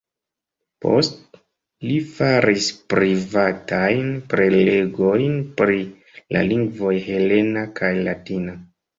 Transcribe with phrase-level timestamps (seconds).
[0.83, 1.19] Post
[1.89, 5.77] li faris privatajn prelegojn pri
[6.37, 8.57] la lingvoj helena kaj latina.